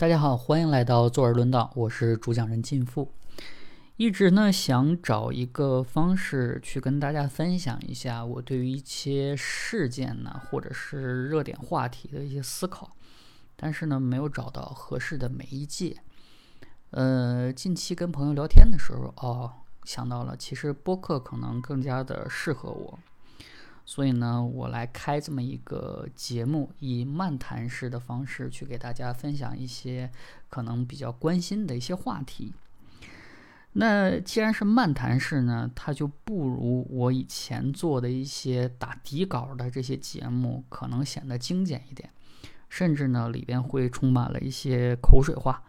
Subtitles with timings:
[0.00, 3.12] 大家好，欢迎来到坐而论道，我是主讲人晋富。
[3.98, 12.96] 一直呢想找一个方式去跟大家分享一下我对于一些事件呢，或者是热点话题的一些思考，
[13.56, 15.98] 但是呢没有找到合适的媒介。
[16.92, 19.52] 呃，近期跟朋友聊天的时候，哦，
[19.84, 22.98] 想到了，其实播客可能更加的适合我。
[23.84, 30.10] 所以呢，我来开这么一个节目，以漫谈式的方式去给大家分享一些
[30.48, 32.52] 可能比较关心的一些话题。
[33.72, 42.10] 那既然是漫谈式呢，它就不如我以前做的一些打底稿的这些节目可能显得精简一点，
[42.68, 45.62] 甚至呢里边会充满了一些口水话，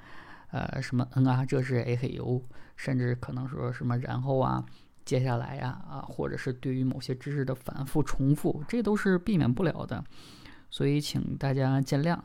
[0.52, 2.44] 呃，什么嗯啊，这是 A 嘿呦，
[2.76, 4.64] 甚至可能说什么然后啊。
[5.04, 10.04] 接下来呀，啊，或者是对于某些知识的反复重复，这都是避免不了的，
[10.70, 12.18] 所以请大家见谅。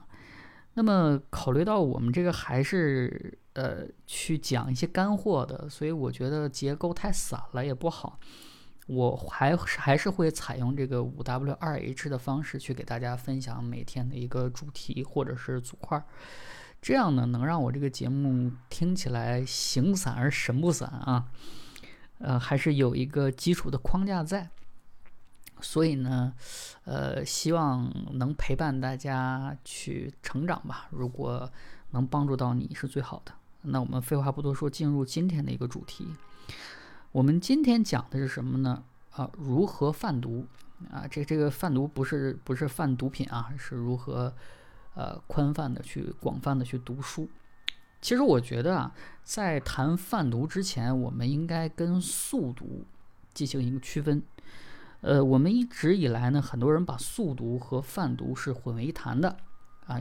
[0.75, 8.21] 那么考虑到我们这个还是呃去讲一些干货的，所以我觉得结构太散了也不好，
[8.87, 16.05] 我还还是会采用这个五 W 二 H 的方式去给大家分享每天的一个主题或者是组块，
[16.83, 21.27] 这样呢能让我这个节目听起来形散而神不散啊。
[22.19, 24.49] 呃，还是有一个基础的框架在，
[25.61, 26.33] 所以呢，
[26.85, 30.89] 呃，希望能陪伴大家去成长吧。
[30.91, 31.51] 如果
[31.91, 33.33] 能帮助到你是最好的。
[33.63, 36.07] 那我们废话不多说，进入今天的一个主题。
[37.13, 38.85] 我们今天讲的是什么呢？
[39.13, 40.47] 啊，如何贩毒？
[40.91, 44.33] 啊，这这个贩毒不是不是贩毒品啊，是如何
[44.95, 47.29] 呃宽泛的去广泛的去读书。
[48.07, 52.85] 其实我觉得啊，在谈贩毒之前，我们应该跟速毒
[53.35, 54.23] 进行一个区分。
[55.01, 59.37] 呃，我们一直以来呢，很多人把速毒和贩毒是混为一谈的
[59.89, 60.01] 啊，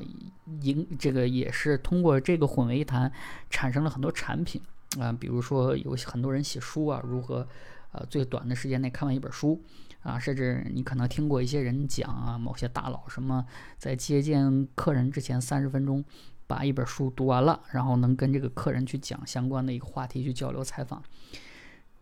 [0.61, 3.11] 应这个也是通过这个混为一谈，
[3.49, 4.61] 产生了很多产品
[4.99, 7.47] 啊，比如说有很多人写书啊，如何
[7.91, 9.59] 呃最短的时间内看完一本书
[10.03, 13.43] 啊，甚至你可能听过一些人讲啊，某些大佬什么
[13.79, 16.05] 在接见客人之前三十分钟。
[16.47, 21.03] 把一本书读完了，然后能跟这个客人去讲相关的一个话题去交流采访，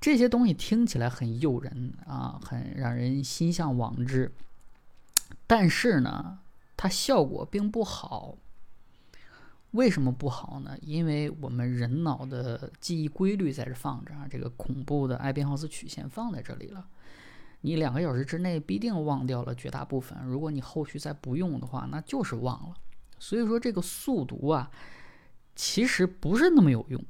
[0.01, 4.31] 这些东西听起来很诱人啊，很让人心向往之。
[5.47, 6.39] 但是呢，
[6.75, 8.35] 它效果并不好。
[9.71, 10.77] 为什么不好呢？
[10.81, 16.85] 因为我们人脑的记忆规律在这放着啊，这个恐怖的艾宾浩斯曲线放在这里了。
[17.61, 20.15] 你两个小时之内必定忘掉了绝大部分。
[20.25, 22.75] 如果你后续再不用的话，那就是忘了。
[23.19, 24.69] 所以说这个速读啊，
[25.55, 27.03] 其实不是那么有用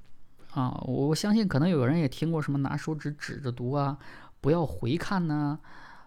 [0.51, 0.79] 啊！
[0.85, 3.97] 我相信可能有人也听过什么拿手指指着读啊，
[4.41, 5.59] 不要回看呢，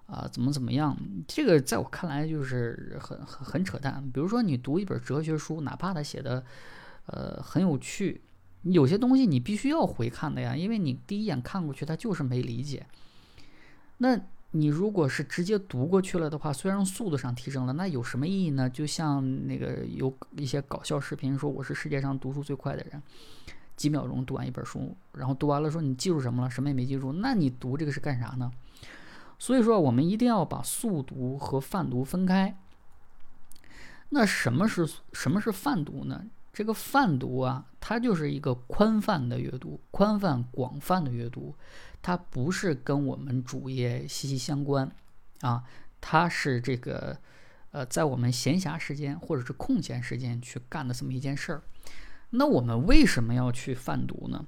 [0.07, 0.97] 啊，怎么怎么样？
[1.27, 4.09] 这个在我看来就是很很很扯淡。
[4.13, 6.45] 比如说你读一本哲学书，哪怕他写的
[7.07, 8.23] 呃很有趣，
[8.63, 12.87] 有些东西你必须要回看的呀，因为你第一眼看过去，他就是没理解。
[13.99, 14.21] 那。
[14.59, 18.69] 你如果是直接读过去了的话，虽然速度上提升了，那有什么意义呢？
[18.71, 23.03] 就像那个有一些搞笑视频说我是世界上读书最快的人，
[23.77, 26.51] 几秒钟读完一本书，然后读完了说你记住什么了？
[26.51, 27.13] 什么也没记住。
[27.13, 28.51] 那你读这个是干啥呢？
[29.39, 32.57] 所以说我们一定要把速读和泛读分开。
[34.09, 36.25] 那什么是什么是泛读呢？
[36.57, 41.55] 这个泛读啊，它就是一个宽泛的阅读，宽泛广泛的阅读。
[42.01, 44.91] 它不是跟我们主业息息相关，
[45.43, 45.65] 啊，
[46.01, 47.19] 它是这个，
[47.73, 51.63] 呃，在我们闲暇时间或者是空闲时间去干的这么一件事儿。
[52.31, 54.47] 那我们为什么要去贩毒呢？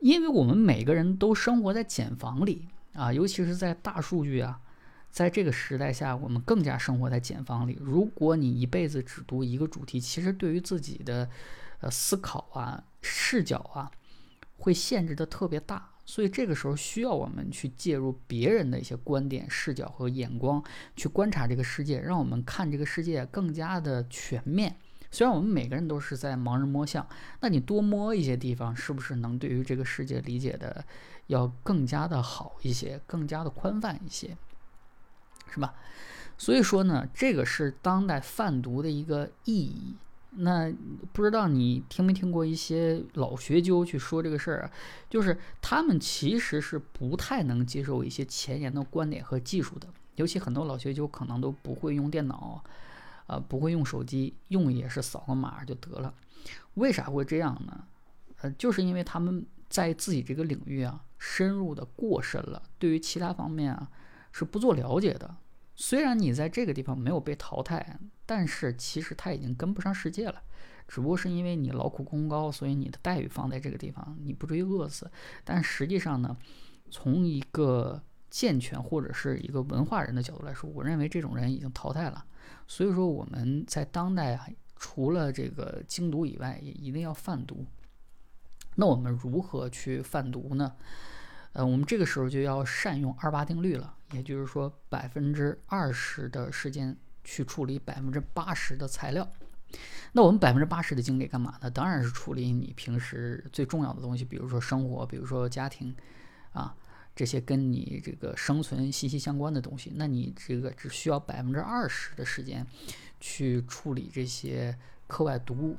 [0.00, 4.60] 因为我们每个人都生活在茧房里啊，尤其是在大数据啊，
[5.10, 7.76] 在这个时代下，我们更加生活在茧房里。
[7.80, 11.28] 如果你一辈子只读一个主题，其实对于自己的
[11.80, 13.90] 呃思考啊、视角啊，
[14.58, 15.90] 会限制的特别大。
[16.06, 20.60] 所以这个时候需要我们去介入别人的一些观点、视角和眼光，
[20.96, 24.74] 去观察这个世界，让我们看这个世界更加的全面。
[25.12, 27.06] 虽然我们每个人都是在盲人摸象，
[27.40, 30.84] 那你多摸一些地方，是不是能对于这个世界理解的
[31.28, 34.36] 要更加的好一些，更加的宽泛一些，
[35.50, 35.74] 是吧？
[36.38, 39.96] 所以说呢，这个是当代贩毒的一个意义。
[40.32, 40.72] 那
[41.12, 44.70] 不知道你听没听过一些老学究去说这个事儿啊？
[45.08, 52.62] 就是他们其实是不太能接受一些前沿的观点和技术的，尤其很多老学究可能都不会用电脑，
[53.26, 56.14] 啊，不会用手机，用也是扫个码就得了。
[56.74, 57.84] 为啥会这样呢？
[58.42, 63.90] 呃，就是因为他们在自己这个领域啊深入的过深了，对于其他方面啊
[64.32, 65.36] 是不做了解的。
[65.74, 70.42] 虽然你在这个地方没有被淘汰，但是其实他已经跟不上世界了。
[70.86, 75.10] 只不过是因为你劳苦功高，所以你的待遇放在这个地方，你不至于饿死。
[75.44, 76.36] 但实际上呢，
[76.90, 82.24] 从一个健全或者是一个文化人的角度来说，我认为这种人已经淘汰了。
[82.66, 87.64] 所以说我们在当代啊，除了这个精读以外，也一定要泛读。
[88.74, 90.74] 那我们如何去泛读呢？
[91.52, 99.28] 呃，我们这个时候就要善用二八定律了，也就是说，百分之二十的时间去处理百分之八十的材料。
[100.12, 101.70] 那我们百分之八十的精力干嘛呢？
[101.70, 105.94] 当然是处理你平时最重要的东西，比如说生活，比如说家庭，
[106.52, 106.74] 啊，
[107.14, 109.92] 这些跟你这个生存息息相关的东西。
[109.94, 112.66] 那你这个只需要百分之二十的时间
[113.20, 114.76] 去处理这些
[115.06, 115.76] 课外读物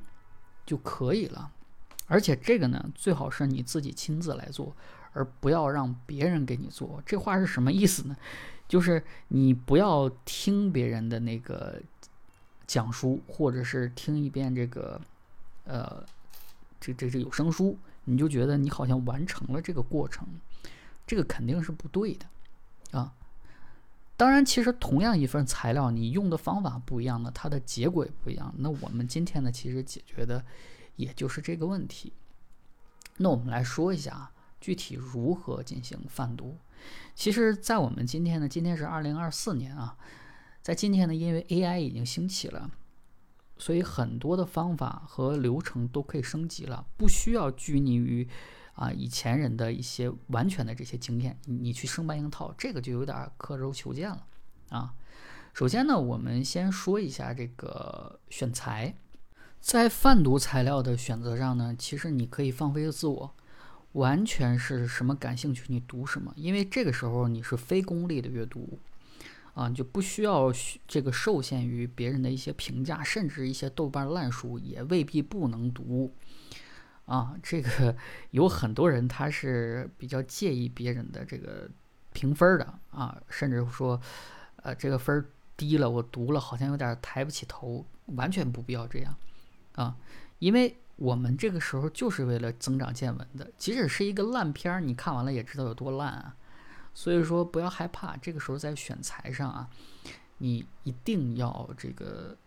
[0.66, 1.52] 就可以了。
[2.08, 4.76] 而且这个呢，最好是你自己亲自来做，
[5.14, 7.02] 而不要让别人给你做。
[7.06, 8.16] 这话是什么意思呢？
[8.68, 11.82] 就是你不要听别人的那个。
[12.68, 15.02] 讲书，或者是听一遍这个，
[15.66, 16.02] 呃，
[16.80, 20.26] 这这这有声书，你就觉得你好像完成了这个过程，
[21.06, 23.14] 这个肯定是不对的，啊。
[24.16, 28.56] 当然，其实同样一份材料，你用的方法不一样呢，它的结果也不一样。
[28.60, 30.42] 那我们今天呢，其实解决的
[30.96, 32.14] 也就是这个问题。
[33.18, 34.32] 那我们来说一下啊
[34.62, 36.58] 具体如何进行泛读。
[37.14, 39.98] 其实，在我们今天呢，今天是二零二四年啊。
[40.62, 42.70] 在今天呢，因为 AI 已经兴起了，
[43.58, 48.30] 所以很多的方法和流程都可以升级了，不需要拘泥于
[48.74, 54.28] 啊以前人的一些完全的这些经验，你去生搬硬套，这个就有点刻舟求剑了
[54.70, 54.94] 啊。
[55.54, 58.96] 首先呢，我们先说一下这个选材，
[59.60, 63.36] 在泛读材料的选择上呢，其实你可以放飞自我，
[63.94, 68.80] 完全是什么感兴趣你读什么，因为这个时候你是非功利的阅读。
[69.54, 70.50] 啊，就不需要
[70.88, 76.16] 这个受限于别人的一些评价，甚至一些豆瓣烂书也未必不能读。
[77.04, 77.94] 啊，这个
[78.30, 81.70] 有很多人他是比较介意别人的这个
[82.14, 84.00] 评分的啊，甚至说，
[84.64, 85.26] 呃，这个分
[85.58, 89.14] 低了，我读了好像有点抬不起头，完全不必要这样
[89.74, 89.98] 啊，
[90.40, 96.36] 因为我们这个时候就是为了增长见闻的，即使是一个烂片儿，你看完了也知道有多烂啊。
[96.94, 99.68] 所以说不要害怕，这个时候在选材上啊，
[100.38, 102.38] 你一定要这个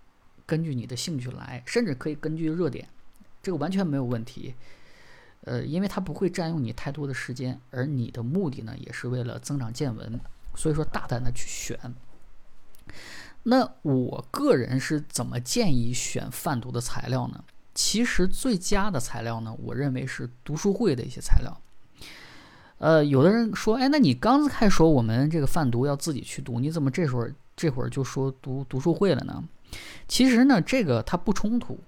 [0.47, 2.89] 根据你的兴趣来，甚至可以根据热点，
[3.43, 4.55] 这个完全没有问题。
[5.41, 10.21] 呃，因为它不会占用你太多的时间，而你的目的呢也是为了增长见闻，
[10.55, 11.77] 所以说大胆的去选。
[13.43, 17.43] 那我个人是怎么建议选贩毒的材料呢？
[17.75, 21.61] 其实最佳的材料呢，我认为是读书会的一些材料。
[22.79, 27.27] 呃，有的人说，哎，那你刚才说我们这个贩毒要自己去读，你怎么这时候
[27.57, 29.43] 这会儿就说读读书会了呢？
[30.07, 31.79] 其实呢，这个它不冲突。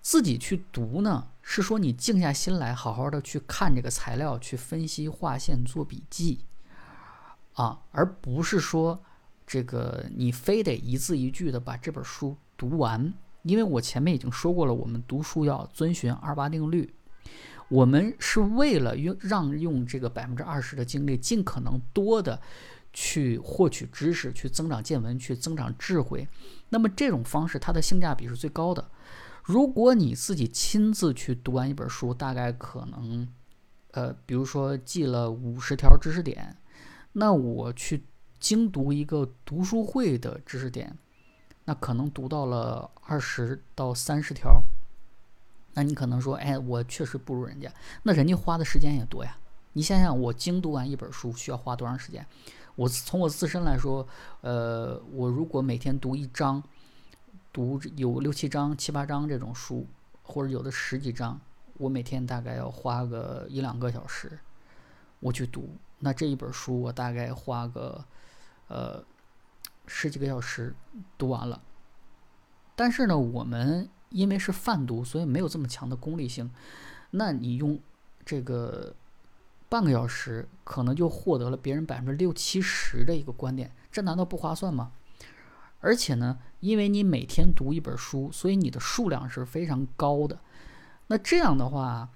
[0.00, 6.40] 自己去读呢，是说你静下心来，好好的去看这个材料，去分析、划线、做笔记
[7.54, 9.02] 啊，而不是说
[9.46, 13.12] 这个你非得一字一句的把这本书读完。
[13.48, 16.92] 因为我前面已经说过了，我们读书要遵循二八定律。
[17.68, 22.40] 我们是为了用让用这个百分之二十的精力，尽可能多的
[22.92, 26.26] 去获取知识，去增长见闻，去增长智慧。
[26.68, 28.90] 那么这种方式它的性价比是最高的。
[29.44, 33.28] 如果你自己亲自去读完一本书，大概可能，
[33.92, 36.56] 呃，比如说记了五十条知识点，
[37.12, 38.04] 那我去
[38.38, 40.96] 精读一个读书会的知识点，
[41.68, 44.62] 那可能读到了二十到三十条。
[45.74, 47.70] 那你可能说，哎，我确实不如人家，
[48.04, 49.36] 那人家花的时间也多呀。
[49.74, 52.26] 你想想，我精读完一本书需要花多长时间？
[52.74, 54.08] 我从我自身来说，
[54.40, 56.62] 呃，我如果每天读一章，
[57.52, 59.86] 读有六七章、七八章这种书，
[60.22, 61.38] 或者有的十几章，
[61.74, 64.38] 我每天大概要花个一两个小时，
[65.20, 65.76] 我去读。
[65.98, 68.02] 那这一本书我大概花个，
[68.68, 69.04] 呃，
[69.88, 70.72] 十几个小时
[71.16, 71.60] 读完了。
[72.76, 73.90] 但是呢，我们。
[74.10, 76.50] 因为是泛读，所以没有这么强的功利性。
[77.10, 77.78] 那你用
[78.24, 78.94] 这个
[79.68, 84.92] 半个小时，可能就获得了别人百分之六七十的一个观点，这难道不划算吗？
[85.80, 90.38] 而且呢，因为你每天读一本书，所以你的数量是非常高的。
[91.08, 92.08] 那这样的话，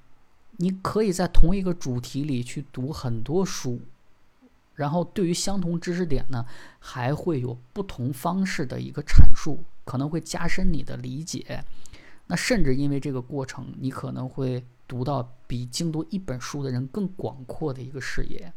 [0.53, 3.83] 你可以在同一个主题里去读很多书，
[4.83, 6.45] 然后对于相同知识点呢，
[6.81, 9.61] 还会有不同方式的一个阐述。
[9.85, 11.65] 可能会加深你的理解，
[12.29, 18.53] 那甚至因为这个过程，你可能会读到比精读一本书的人更广阔的一个视野，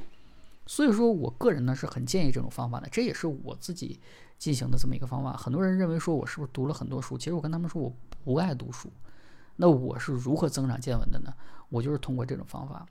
[0.67, 3.99] 所以说我个人呢是很建议这种方法的，这也是我自己
[4.37, 5.33] 进行的这么一个方法。
[5.33, 7.17] 很多人认为说我是不是读了很多书？
[7.17, 7.91] 其实我跟他们说我
[8.23, 8.87] 不爱读书。
[9.55, 11.33] 那我是如何增长见闻的呢？
[11.69, 12.85] 我就是通过这种方法。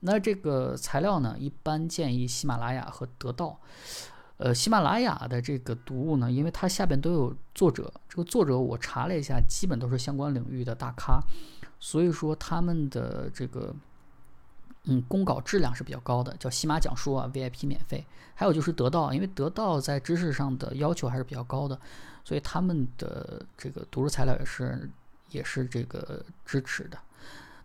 [0.00, 3.58] 那这个材料呢，一般建议喜马拉雅和得到。
[4.36, 11.20] 呃，喜马拉雅的这个读物呢，因为它下边都有作者，这个作者我查了一下，基本都是相关领域的大咖，
[11.80, 13.74] 所以说他们的这个
[14.84, 18.06] 嗯公稿质量是比较高的，叫喜马讲书啊，VIP 免费。
[18.36, 21.76] 还有就是得到，因为得到在知识上的要求还是比较高的，
[22.24, 24.88] 所以他们的这个读书材料也是
[25.30, 26.96] 也是这个支持的。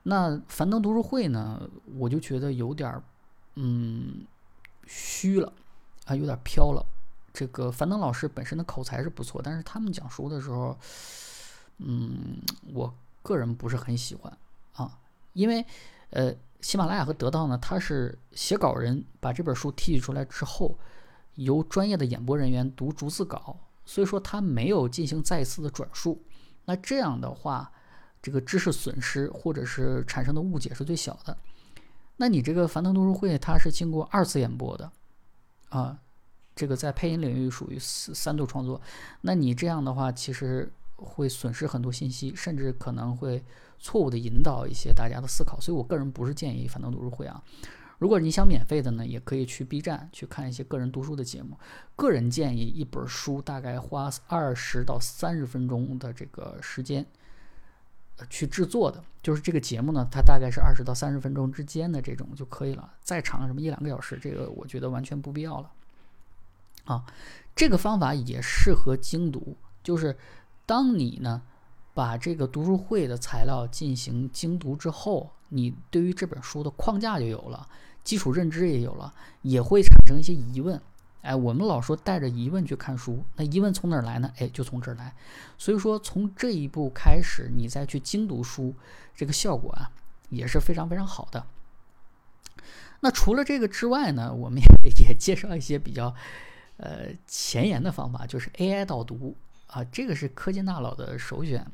[0.03, 3.03] 那樊登读书会呢，我就觉得有点儿
[3.55, 4.25] 嗯
[4.85, 5.51] 虚了。
[6.05, 6.85] 啊，有点飘了。
[7.31, 10.77] 这个樊登老师本身的口才是不错，但是他们讲书的时候，
[11.77, 12.41] 嗯，
[12.73, 14.37] 我个人不是很喜欢
[14.73, 14.99] 啊。
[15.31, 15.65] 因为，
[16.09, 20.77] 呃，喜马拉雅和得到呢，它是写稿人把这本书提取出来之后，
[21.35, 26.21] 由专业的演播人员读逐字稿，所以说他没有进行再一次的转述。
[26.65, 27.71] 那这样的话，
[28.23, 31.37] 这个知识损失或者是产生的误解是最小的。
[32.17, 34.91] 那你这个樊登读书会，它是经过二次演播的。
[35.69, 35.99] 啊，
[36.55, 38.79] 这个在配音领域属于三三度创作，
[39.21, 43.43] 那你这样的话，其实会损失很多信息，甚至可能会
[43.79, 45.59] 错误的引导一些大家的思考。
[45.59, 47.43] 所以我个人不是建议樊登读书会啊。
[47.97, 51.57] 如果你想免费的呢，也可以去 B 站去看一些个人读书的节目。
[51.95, 57.05] 个人建议一本书大概花二十到三十分钟的这个时间
[58.29, 62.93] 去制作的，就是这个节目呢，它大概是二十到三十分钟之间的这种就可以了。
[63.01, 65.71] 再长什么一两个小时，这个我觉得完全不必要了。
[66.85, 67.03] 啊，
[67.55, 70.17] 这个方法也适合精读，就是
[70.65, 71.41] 当你呢
[71.93, 77.67] 把这个读书会的材料进行精读之后，你对于这本书的框架就有了，
[78.03, 80.79] 基础认知也有了，也会产生一些疑问。
[81.23, 84.31] 哎，我们老说带着疑问去看书，那疑问从哪儿来呢？
[84.37, 85.15] 哎，就从这儿来。
[85.57, 88.75] 所以说，从这一步开始，你再去精读书，
[89.15, 89.89] 这个效果啊
[90.29, 91.47] 也是非常非常好的。
[92.99, 94.67] 那除了这个之外呢，我们也
[95.09, 96.13] 也介绍一些比较。
[96.77, 99.37] 呃，前沿的方法就是 AI 导读
[99.67, 101.65] 啊，这个是科技大佬的首选。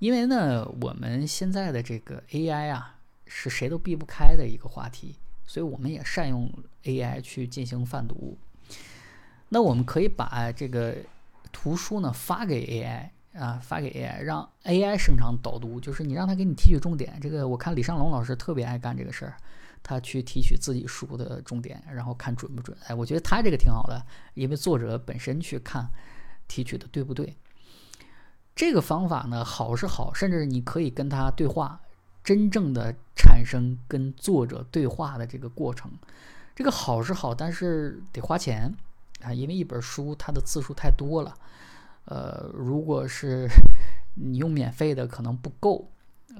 [0.00, 5.14] 因为呢，我们现在的这个 AI 啊，是谁都避不开的一个话题，
[5.46, 8.36] 所以我们也善用 AI 去进行泛读。
[9.48, 10.96] 那我们可以把这个
[11.52, 17.18] 图书呢发给 AI 啊，发给 AI，让 AI 生成导读，就是你让他给你提取重点。
[17.20, 19.36] 这个我看李尚龙老师特别爱干这个事儿。
[19.80, 22.76] 他去提取自己书的重点，然后看准不准？
[22.88, 25.88] 哎，我觉得他这个挺好的，因为作者本身去看
[26.48, 27.36] 提取的对不对。
[28.56, 31.80] 这个方法呢，好是好，甚至你可以跟他对话，
[32.24, 35.90] 真正的产生跟作者对话的这个过程。
[36.56, 38.74] 这个好是好，但是得花钱
[39.20, 41.34] 啊，因为一本书它的字数太多了。
[42.04, 43.48] 呃，如果是
[44.14, 45.90] 你用免费的，可能不够。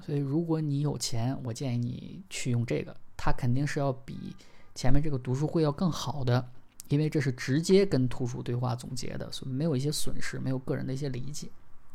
[0.03, 2.97] 所以如果你有钱，我建议你去用这个。
[3.17, 4.35] 它肯定是要比
[4.75, 6.49] 前面这个读书会要更好的，
[6.89, 11.49] 因为这是直接跟图书对话总结的，所以没有一些损失，没有个人的一些理解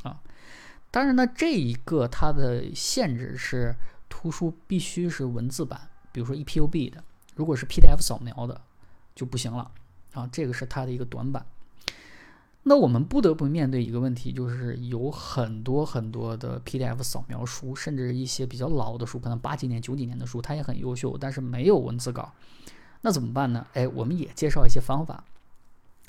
[0.04, 0.22] 啊。
[0.92, 3.74] 当然呢，这一个它的限制是
[4.10, 7.04] 图书必须是文字版，比如说 EPUB 的，
[7.36, 8.62] 如果是 PDF 扫描的
[9.16, 9.72] 就不行了
[10.14, 10.30] 啊。
[10.32, 11.46] 这个是它的一个短板。
[12.66, 22.32] 那我们不得不面对一个问题，就是有很多很多的 PDF 扫描书，甚至一些比较老的书，可能八几年、九几年的书，它也很优秀，但是没有文字稿。
[23.02, 23.68] 那怎么办呢？
[23.74, 25.26] 哎，我们也介绍一些方法。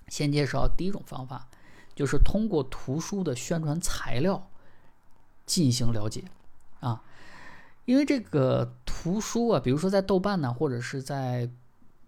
[0.07, 1.49] 先介绍第一种方法，
[1.97, 4.49] 就是通过图书的宣传材料
[5.47, 6.23] 进行了解
[6.79, 7.03] 啊。
[7.85, 11.51] 因为这个图书啊，比如说在豆瓣呢，或者是在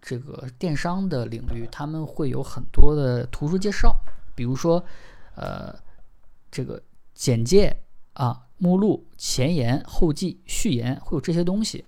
[0.01, 3.95] 这个电商的领域，他们会有很多的图书介绍。
[4.35, 4.83] 比如说，
[5.35, 5.73] 呃，
[6.51, 6.81] 这个
[7.13, 7.75] 简介
[8.13, 11.85] 啊、目录、前言、后记、序言会有这些东西。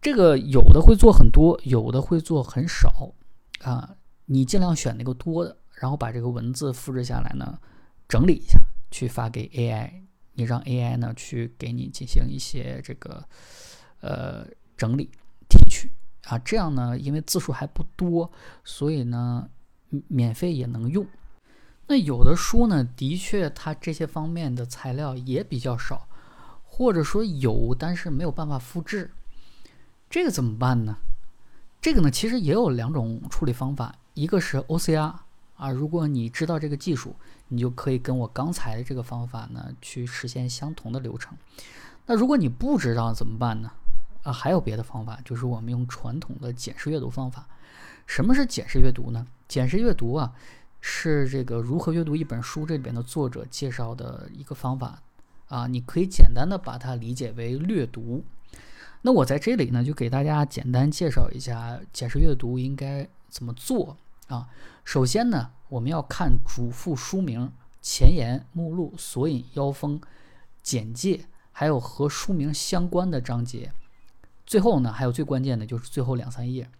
[0.00, 3.12] 这个有的会做很多，有的会做很少
[3.60, 3.96] 啊。
[4.26, 7.58] 你尽量选那个多的，然后把这个文字复制下来呢，
[8.08, 8.58] 整理一下，
[8.90, 10.04] 去发给 AI。
[10.36, 13.24] 你让 AI 呢去给你进行一些这个
[14.00, 14.44] 呃
[14.76, 15.08] 整理
[15.48, 15.88] 提取
[16.26, 18.30] 啊，这样呢，因为字数还不多，
[18.64, 19.48] 所以呢。
[20.08, 21.06] 免费也能用，
[21.86, 26.08] 那有的书呢，的确它这些方面的材料也比较少，
[26.64, 29.12] 或者说有，但是没有办法复制，
[30.10, 30.96] 这个怎么办呢？
[31.80, 35.14] 这个呢，其实也有两种处理方法，一个是 OCR
[35.54, 37.14] 啊，如果你知道这个技术，
[37.46, 41.38] 你就可以跟我刚才的这个方法呢去实现相同的流程。
[42.06, 43.70] 那如果你不知道怎么办呢？
[44.24, 47.46] 啊，还有别的方法，就是我们用传统的简式阅读方法。
[48.06, 49.26] 什么是简式阅读呢？
[49.46, 50.32] 简式阅读啊，
[50.80, 55.00] 是这个如何阅读一本书这里边的作者介绍的一个方法
[55.48, 55.66] 啊。
[55.66, 58.24] 你可以简单的把它理解为略读。
[59.02, 63.96] 那我在这里呢，就给大家简单介绍一下简式阅读应该怎么做
[64.28, 64.48] 啊。
[64.84, 67.52] 首先呢，我们要看主副书名、
[67.82, 70.00] 前言、目录、索引、腰封、
[70.62, 73.72] 简介，还有和书名相关的章节。
[74.54, 76.70] 最后呢，还有最关键的就是最后两三页。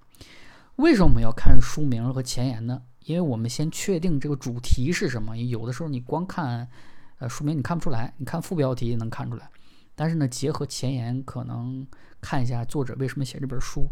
[0.76, 2.80] 为什么我们要看书名和前言呢？
[3.00, 5.36] 因为我们先确定这个主题是什么。
[5.36, 6.68] 有的时候你光看
[7.18, 9.50] 呃书名你看不出来，你看副标题能看出来。
[9.96, 11.84] 但是呢，结合前言，可能
[12.20, 13.88] 看一下作者为什么写这本书，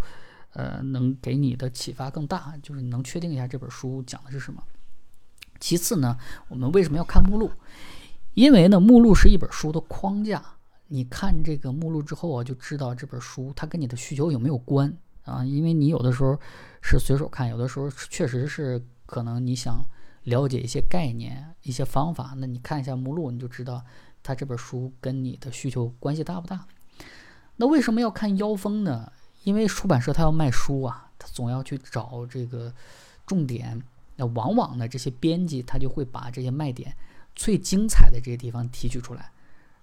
[0.53, 4.62] 呃，能给你的启发更大，就是你能确定一下这本书讲的是什么。
[5.59, 7.51] 其次呢，我们为什么要看目录？
[8.35, 10.41] 因为呢，目录是一本书的框架。
[10.92, 14.94] 你看这个目录之后啊，就知道这本书它跟你的需求有没有关
[15.25, 15.42] 啊？
[15.42, 16.38] 因为你有的时候
[16.82, 19.82] 是随手看，有的时候确实是可能你想
[20.25, 23.82] 了解一些概念、一些方法，那你看一下目录，你就知道
[24.22, 26.66] 它这本书跟你的需求关系大不大。
[27.56, 29.11] 那为什么要看腰封呢？
[29.44, 32.70] 因为出版社它要卖书啊，它总要去找这个
[33.26, 33.82] 重点。
[34.16, 36.94] 那往往呢，这些编辑他就会把这些卖点
[37.34, 39.32] 最精彩的这些地方提取出来。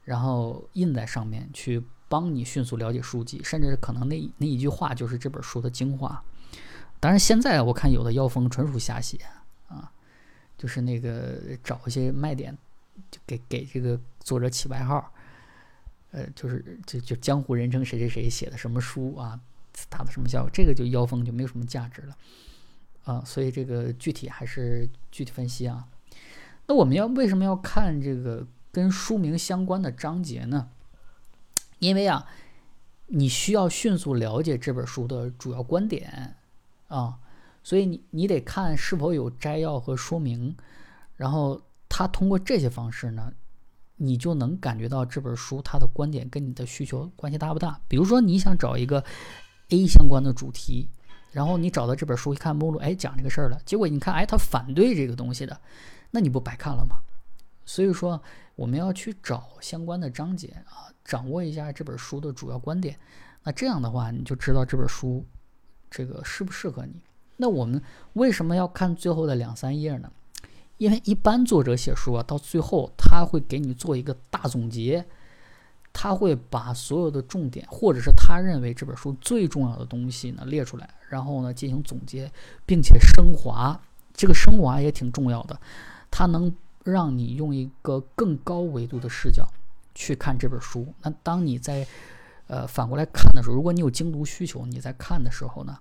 [0.09, 6.19] 然后印在上面，去帮你迅速了解书籍，甚至可能那那一句话就是这本书的精华。
[6.99, 9.19] 当然，现在我看有的腰封纯属瞎写
[9.67, 9.91] 啊，
[10.57, 12.57] 就是那个找一些卖点，
[13.11, 15.13] 就给给这个作者起外号，
[16.09, 19.39] 呃，就是就就江湖人称谁谁谁写的什么书啊，
[19.89, 22.17] 达到什么效果，这个就腰封就没有什么价值了
[23.03, 23.23] 啊。
[23.23, 25.87] 所以这个具体还是具体分析啊。
[26.65, 28.47] 那我们要为什么要看这个？
[28.71, 30.69] 跟书名相关的章节呢？
[31.79, 32.27] 因为啊，
[33.07, 36.35] 你需要迅速了解这本书的主要观点
[36.87, 37.19] 啊，
[37.63, 40.55] 所以你你得看是否有摘要和说明，
[41.15, 43.31] 然后他通过这些方式呢，
[43.95, 47.79] 你就能感觉到这本书它的观点跟你的需求关系大不大。
[47.87, 49.03] 比如说你想找一个
[49.69, 50.89] A 相关的主题，
[51.31, 55.59] 然后你找到这本书一看目录，哎，讲这个事儿了，结果你看，哎，他反对这个东西的，
[56.11, 56.97] 那你不白看了吗？
[57.65, 58.21] 所以说，
[58.59, 62.93] 我们要去找相关的章节啊，掌握一下这本书的主要观点。
[63.43, 65.25] 那这样的话，你就知道这本书
[65.89, 66.91] 这个适不适合你。
[67.37, 67.81] 那我们
[68.15, 70.11] 为什么要看最后的两三页呢？
[70.77, 75.05] 因为一般作者写书啊，到最后他会给你做一个大总结，
[75.93, 82.29] 他会把所有的重点，或者是他认为这本书最重要的东西呢列出来，然后呢进行总结，
[82.65, 83.79] 并且升华。
[84.13, 85.57] 这个升华也挺重要的，
[86.11, 86.53] 他能。
[86.83, 89.47] 让你用一个更高维度的视角
[89.93, 90.93] 去看这本书。
[91.01, 91.85] 那当你在
[92.47, 95.77] 呃反过来看的时候，如果你有精读需求，你在看的时候呢，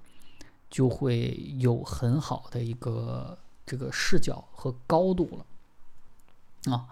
[0.69, 6.89] 就会有很好的一个这个视角和高度了啊。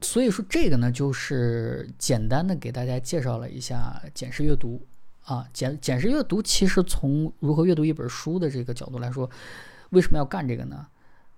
[0.00, 4.84] 所以说这个呢，就是简单的给大家介绍了一下简式阅读
[5.24, 5.48] 啊。
[5.52, 9.30] 简简式阅读其实从如何阅读一本书的这个角度来说，
[9.90, 10.86] 为什么要干这个呢？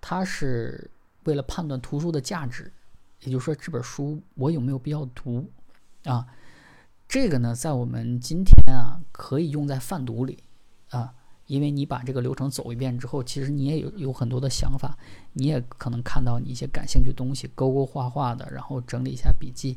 [0.00, 0.90] 它是。
[1.28, 2.72] 为了判断图书的价值，
[3.20, 5.46] 也就是说这本书我有没有必要读
[6.04, 6.26] 啊？
[7.06, 10.42] 这个呢，在我们今天啊，可以用在泛读里
[10.88, 11.12] 啊，
[11.46, 14.96] 因为你把这个流程走一遍之后，其实你也有有很多的想法，
[15.34, 19.76] 你也可能看到你一些感兴趣的东西，勾勾画画的，然后整理一下笔记，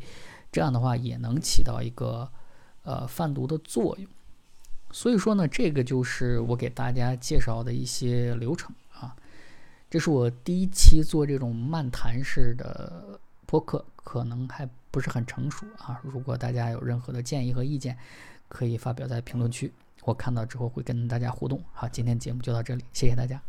[0.54, 2.32] 这样的话也能起到一个
[2.84, 4.10] 呃泛读的作用。
[4.94, 8.74] 所以说呢，这个就是我给大家介绍的一些流程。
[9.92, 16.00] 这是我第一期做这种漫谈式的播客，可能还不是很成熟啊。
[16.02, 17.98] 如果大家有任何的建议和意见，
[18.48, 19.70] 可以发表在评论区，
[20.06, 21.62] 我看到之后会跟大家互动。
[21.74, 23.42] 好，今天节目就到这里，谢谢大家。